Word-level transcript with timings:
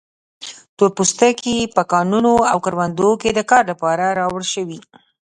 تور 0.77 0.89
پوستکي 0.97 1.57
په 1.75 1.81
کانونو 1.91 2.33
او 2.51 2.57
کروندو 2.65 3.09
کې 3.21 3.29
د 3.33 3.39
کار 3.51 3.63
لپاره 3.71 4.05
راوړل 4.19 4.47
شوي. 4.53 4.79